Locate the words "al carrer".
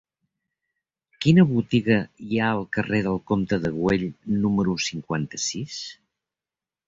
2.53-3.01